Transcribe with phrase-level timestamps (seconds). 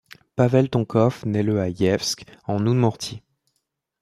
[0.35, 3.21] Pavel Tonkov nait le à Ijevsk, en Oudmourtie.